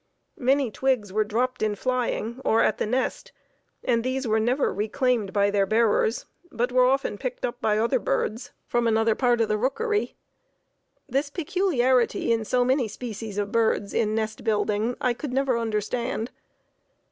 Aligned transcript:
Many 0.39 0.71
twigs 0.71 1.13
were 1.13 1.23
dropped 1.23 1.61
in 1.61 1.75
flying, 1.75 2.41
or 2.43 2.63
at 2.63 2.79
the 2.79 2.87
nest, 2.87 3.31
and 3.83 4.03
these 4.03 4.27
were 4.27 4.39
never 4.39 4.73
reclaimed 4.73 5.31
by 5.31 5.51
their 5.51 5.67
bearers, 5.67 6.25
but 6.51 6.71
were 6.71 6.87
often 6.87 7.19
picked 7.19 7.45
up 7.45 7.61
by 7.61 7.77
other 7.77 7.99
birds 7.99 8.49
from 8.65 8.87
another 8.87 9.13
part 9.13 9.41
of 9.41 9.47
the 9.47 9.59
rookery. 9.59 10.15
This 11.07 11.29
peculiarity 11.29 12.31
in 12.31 12.45
so 12.45 12.65
many 12.65 12.87
species 12.87 13.37
of 13.37 13.51
birds 13.51 13.93
in 13.93 14.15
nest 14.15 14.43
building 14.43 14.97
I 14.99 15.13
could 15.13 15.33
never 15.33 15.55
understand. 15.55 16.31